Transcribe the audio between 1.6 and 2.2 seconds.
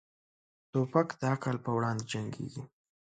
پر وړاندې